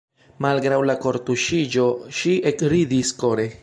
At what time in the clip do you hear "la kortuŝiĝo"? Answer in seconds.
0.91-1.87